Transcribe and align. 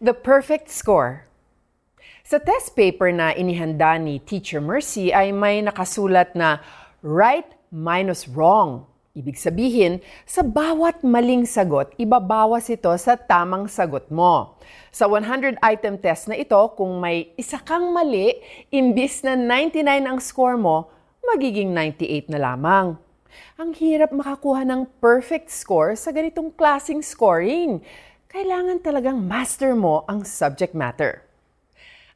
The 0.00 0.16
Perfect 0.16 0.72
Score 0.72 1.28
Sa 2.24 2.40
test 2.40 2.72
paper 2.72 3.12
na 3.12 3.36
inihanda 3.36 4.00
ni 4.00 4.16
Teacher 4.24 4.62
Mercy 4.62 5.12
ay 5.12 5.36
may 5.36 5.60
nakasulat 5.60 6.32
na 6.32 6.64
right 7.04 7.44
minus 7.68 8.24
wrong. 8.24 8.88
Ibig 9.12 9.36
sabihin, 9.36 10.00
sa 10.24 10.40
bawat 10.40 11.04
maling 11.04 11.44
sagot, 11.44 11.92
ibabawas 12.00 12.72
ito 12.72 12.88
sa 12.96 13.20
tamang 13.20 13.68
sagot 13.68 14.08
mo. 14.08 14.56
Sa 14.88 15.04
100-item 15.04 16.00
test 16.00 16.32
na 16.32 16.40
ito, 16.40 16.56
kung 16.72 16.96
may 16.96 17.28
isa 17.36 17.60
kang 17.60 17.92
mali, 17.92 18.40
imbis 18.72 19.20
na 19.20 19.36
99 19.36 19.84
ang 20.08 20.16
score 20.16 20.56
mo, 20.56 20.88
magiging 21.20 21.76
98 21.76 22.32
na 22.32 22.40
lamang. 22.40 22.96
Ang 23.60 23.76
hirap 23.76 24.16
makakuha 24.16 24.64
ng 24.64 24.88
perfect 25.00 25.52
score 25.52 25.92
sa 25.92 26.08
ganitong 26.08 26.48
klasing 26.48 27.04
scoring. 27.04 27.84
Kailangan 28.32 28.80
talagang 28.80 29.20
master 29.20 29.76
mo 29.76 30.08
ang 30.08 30.24
subject 30.24 30.72
matter. 30.72 31.20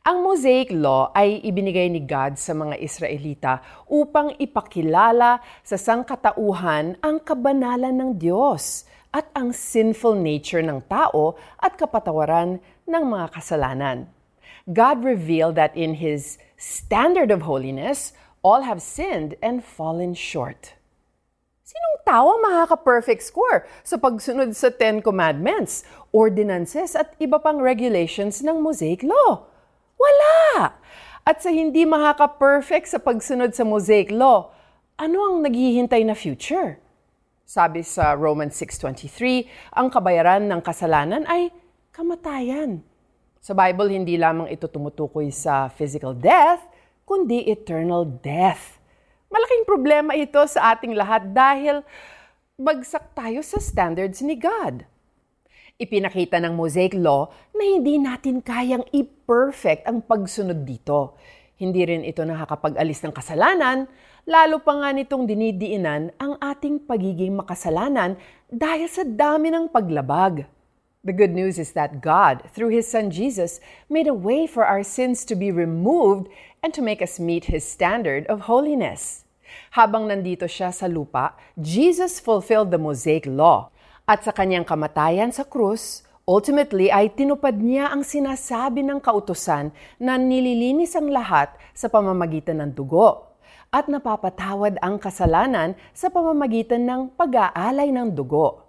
Ang 0.01 0.25
Mosaic 0.25 0.73
Law 0.73 1.13
ay 1.13 1.45
ibinigay 1.45 1.93
ni 1.93 2.01
God 2.01 2.41
sa 2.41 2.57
mga 2.57 2.81
Israelita 2.81 3.61
upang 3.85 4.33
ipakilala 4.41 5.45
sa 5.61 5.77
sangkatauhan 5.77 6.97
ang 7.05 7.21
kabanalan 7.21 7.93
ng 7.93 8.11
Diyos 8.17 8.89
at 9.13 9.29
ang 9.37 9.53
sinful 9.53 10.17
nature 10.17 10.65
ng 10.65 10.89
tao 10.89 11.37
at 11.61 11.77
kapatawaran 11.77 12.65
ng 12.89 13.05
mga 13.05 13.37
kasalanan. 13.37 14.09
God 14.73 15.05
revealed 15.05 15.61
that 15.61 15.77
in 15.77 16.01
His 16.01 16.41
standard 16.57 17.29
of 17.29 17.45
holiness, 17.45 18.17
all 18.41 18.65
have 18.65 18.81
sinned 18.81 19.37
and 19.45 19.61
fallen 19.61 20.17
short. 20.17 20.81
Sinong 21.67 21.99
tao 22.07 22.31
ang 22.31 22.47
makaka-perfect 22.47 23.27
score 23.27 23.67
sa 23.83 23.99
pagsunod 23.99 24.55
sa 24.55 24.71
Ten 24.71 25.03
Commandments, 25.03 25.83
ordinances 26.15 26.95
at 26.95 27.19
iba 27.19 27.43
pang 27.43 27.59
regulations 27.59 28.39
ng 28.39 28.63
Mosaic 28.63 29.03
Law? 29.03 29.51
Wala! 29.99 30.79
At 31.27 31.43
sa 31.43 31.51
hindi 31.51 31.83
makaka-perfect 31.83 32.87
sa 32.87 33.03
pagsunod 33.03 33.51
sa 33.51 33.67
Mosaic 33.67 34.15
Law, 34.15 34.55
ano 34.95 35.19
ang 35.27 35.43
naghihintay 35.43 36.07
na 36.07 36.15
future? 36.15 36.79
Sabi 37.43 37.83
sa 37.83 38.15
Romans 38.15 38.55
6.23, 38.55 39.75
ang 39.75 39.91
kabayaran 39.91 40.47
ng 40.47 40.63
kasalanan 40.63 41.27
ay 41.27 41.51
kamatayan. 41.91 42.79
Sa 43.43 43.59
Bible, 43.59 43.91
hindi 43.91 44.15
lamang 44.15 44.55
ito 44.55 44.71
tumutukoy 44.71 45.35
sa 45.35 45.67
physical 45.75 46.15
death, 46.15 46.63
kundi 47.03 47.43
eternal 47.51 48.07
death. 48.07 48.76
Malaking 49.37 49.69
problema 49.69 50.17
ito 50.17 50.41
sa 50.49 50.73
ating 50.73 50.97
lahat 50.97 51.29
dahil 51.37 51.85
bagsak 52.57 53.13
tayo 53.13 53.45
sa 53.45 53.61
standards 53.61 54.25
ni 54.25 54.33
God. 54.33 54.89
Ipinakita 55.77 56.41
ng 56.41 56.57
Mosaic 56.57 56.97
Law 56.97 57.29
na 57.53 57.69
hindi 57.69 58.01
natin 58.01 58.41
kayang 58.41 58.89
i-perfect 58.97 59.85
ang 59.85 60.01
pagsunod 60.01 60.65
dito. 60.65 61.21
Hindi 61.61 61.85
rin 61.85 62.01
ito 62.09 62.25
nakakapag-alis 62.25 63.05
ng 63.05 63.13
kasalanan, 63.13 63.85
lalo 64.25 64.65
pa 64.65 64.73
nga 64.73 64.97
nitong 64.97 65.29
dinidiinan 65.29 66.17
ang 66.17 66.41
ating 66.41 66.89
pagiging 66.89 67.37
makasalanan 67.37 68.17
dahil 68.49 68.89
sa 68.89 69.05
dami 69.05 69.53
ng 69.53 69.69
paglabag. 69.69 70.49
The 71.05 71.13
good 71.13 71.37
news 71.37 71.61
is 71.61 71.77
that 71.77 72.01
God, 72.01 72.41
through 72.57 72.73
His 72.73 72.89
Son 72.89 73.13
Jesus, 73.13 73.61
made 73.93 74.09
a 74.09 74.17
way 74.17 74.49
for 74.49 74.65
our 74.65 74.81
sins 74.81 75.29
to 75.29 75.37
be 75.37 75.53
removed 75.53 76.33
and 76.65 76.73
to 76.73 76.81
make 76.81 77.05
us 77.05 77.21
meet 77.21 77.53
His 77.53 77.69
standard 77.69 78.25
of 78.33 78.49
holiness. 78.49 79.26
Habang 79.75 80.09
nandito 80.09 80.49
siya 80.49 80.73
sa 80.73 80.89
lupa, 80.89 81.37
Jesus 81.57 82.19
fulfilled 82.19 82.73
the 82.73 82.81
Mosaic 82.81 83.29
Law 83.29 83.71
at 84.07 84.23
sa 84.23 84.31
kanyang 84.31 84.63
kamatayan 84.63 85.35
sa 85.35 85.43
krus, 85.43 86.07
ultimately 86.27 86.91
ay 86.95 87.11
tinupad 87.11 87.59
niya 87.59 87.91
ang 87.91 88.07
sinasabi 88.07 88.87
ng 88.87 89.03
kautusan 89.03 89.75
na 89.99 90.15
nililinis 90.15 90.95
ang 90.95 91.11
lahat 91.11 91.51
sa 91.75 91.91
pamamagitan 91.91 92.63
ng 92.63 92.71
dugo 92.71 93.35
at 93.75 93.91
napapatawad 93.91 94.79
ang 94.79 94.97
kasalanan 95.03 95.75
sa 95.91 96.07
pamamagitan 96.07 96.87
ng 96.87 97.13
pag-aalay 97.19 97.91
ng 97.91 98.15
dugo. 98.15 98.63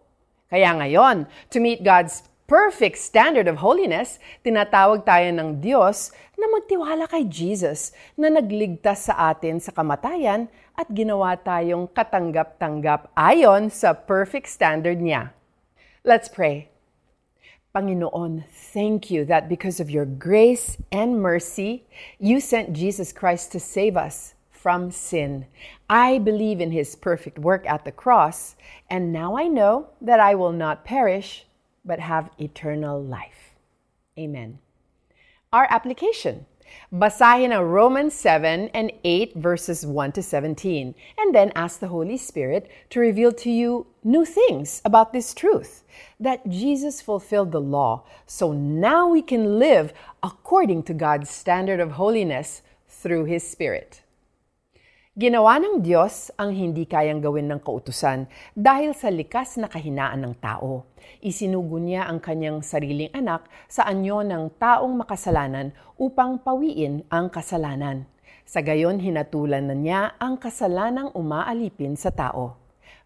Kaya 0.48 0.74
ngayon, 0.74 1.28
to 1.52 1.60
meet 1.60 1.84
God's 1.84 2.24
perfect 2.48 2.96
standard 2.96 3.52
of 3.52 3.60
holiness, 3.60 4.24
tinatawag 4.40 5.04
tayo 5.04 5.28
ng 5.36 5.60
Diyos 5.60 6.16
na 6.40 6.48
magtiwala 6.48 7.04
kay 7.12 7.28
Jesus 7.28 7.92
na 8.16 8.32
nagligtas 8.32 9.12
sa 9.12 9.36
atin 9.36 9.60
sa 9.60 9.76
kamatayan 9.76 10.48
at 10.80 10.88
ginawa 10.88 11.36
tayong 11.36 11.92
katanggap-tanggap 11.92 13.12
ayon 13.20 13.68
sa 13.68 13.92
perfect 13.92 14.48
standard 14.48 15.04
niya. 15.04 15.36
Let's 16.08 16.32
pray. 16.32 16.72
Panginoon, 17.76 18.48
thank 18.48 19.12
you 19.12 19.28
that 19.28 19.52
because 19.52 19.84
of 19.84 19.92
your 19.92 20.08
grace 20.08 20.80
and 20.88 21.20
mercy, 21.20 21.84
you 22.16 22.40
sent 22.40 22.72
Jesus 22.72 23.12
Christ 23.12 23.52
to 23.52 23.60
save 23.60 24.00
us 24.00 24.40
from 24.56 24.90
sin. 24.90 25.52
I 25.92 26.16
believe 26.18 26.64
in 26.64 26.72
his 26.72 26.96
perfect 26.96 27.40
work 27.40 27.68
at 27.68 27.84
the 27.84 27.92
cross, 27.92 28.56
and 28.88 29.12
now 29.12 29.36
I 29.36 29.52
know 29.52 29.92
that 30.00 30.24
I 30.24 30.34
will 30.34 30.56
not 30.56 30.88
perish, 30.88 31.47
but 31.88 32.00
have 32.00 32.30
eternal 32.38 33.02
life. 33.02 33.56
Amen. 34.20 34.60
Our 35.54 35.68
application. 35.70 36.46
Basahin 36.92 37.56
ang 37.56 37.64
Romans 37.64 38.14
7 38.14 38.70
and 38.76 38.92
8 39.04 39.36
verses 39.36 39.86
1 39.86 40.12
to 40.12 40.22
17 40.22 40.96
and 41.18 41.36
then 41.36 41.52
ask 41.56 41.80
the 41.80 41.88
Holy 41.88 42.18
Spirit 42.18 42.70
to 42.90 43.00
reveal 43.00 43.32
to 43.32 43.50
you 43.50 43.88
new 44.04 44.26
things 44.26 44.82
about 44.84 45.14
this 45.14 45.34
truth 45.34 45.84
that 46.20 46.48
Jesus 46.50 47.02
fulfilled 47.02 47.52
the 47.52 47.62
law. 47.64 48.04
So 48.26 48.52
now 48.52 49.08
we 49.08 49.22
can 49.22 49.60
live 49.60 49.94
according 50.22 50.84
to 50.84 50.94
God's 50.94 51.30
standard 51.30 51.80
of 51.80 51.92
holiness 51.92 52.62
through 52.90 53.26
his 53.26 53.48
Spirit. 53.48 54.02
Ginawa 55.18 55.58
ng 55.58 55.82
Diyos 55.82 56.30
ang 56.38 56.54
hindi 56.54 56.86
kayang 56.86 57.26
gawin 57.26 57.50
ng 57.50 57.66
kautusan 57.66 58.30
dahil 58.54 58.94
sa 58.94 59.10
likas 59.10 59.58
na 59.58 59.66
kahinaan 59.66 60.22
ng 60.22 60.38
tao. 60.38 60.86
Isinugo 61.26 61.82
niya 61.82 62.06
ang 62.06 62.22
kanyang 62.22 62.62
sariling 62.62 63.10
anak 63.18 63.50
sa 63.66 63.90
anyo 63.90 64.22
ng 64.22 64.62
taong 64.62 64.94
makasalanan 64.94 65.74
upang 65.98 66.38
pawiin 66.38 67.02
ang 67.10 67.34
kasalanan. 67.34 68.06
Sa 68.46 68.62
gayon, 68.62 69.02
hinatulan 69.02 69.66
na 69.66 69.74
niya 69.74 70.14
ang 70.22 70.38
kasalanang 70.38 71.10
umaalipin 71.18 71.98
sa 71.98 72.14
tao. 72.14 72.54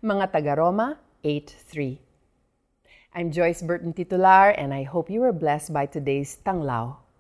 Mga 0.04 0.36
taga-Roma 0.36 1.00
8.3 1.24 3.16
I'm 3.16 3.32
Joyce 3.32 3.64
Burton 3.64 3.96
Titular 3.96 4.52
and 4.52 4.76
I 4.76 4.84
hope 4.84 5.08
you 5.08 5.24
were 5.24 5.32
blessed 5.32 5.72
by 5.72 5.88
today's 5.88 6.36
Tanglao. 6.44 7.11